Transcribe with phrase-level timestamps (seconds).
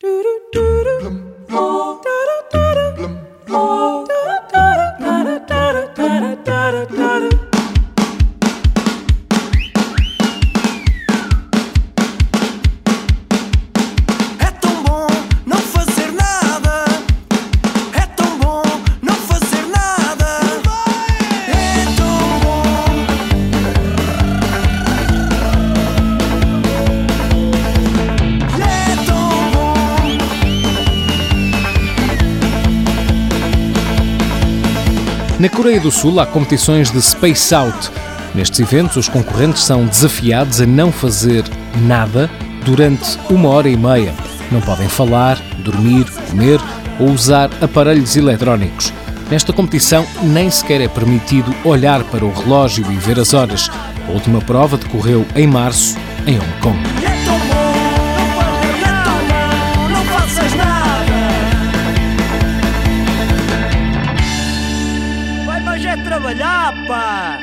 [0.00, 0.22] da
[5.88, 7.37] da da da
[35.38, 37.92] Na Coreia do Sul há competições de Space Out.
[38.34, 41.44] Nestes eventos, os concorrentes são desafiados a não fazer
[41.82, 42.28] nada
[42.64, 44.12] durante uma hora e meia.
[44.50, 46.60] Não podem falar, dormir, comer
[46.98, 48.92] ou usar aparelhos eletrónicos.
[49.30, 53.70] Nesta competição, nem sequer é permitido olhar para o relógio e ver as horas.
[54.08, 57.17] A última prova decorreu em março, em Hong Kong.
[65.88, 67.37] É trabalhar, pá!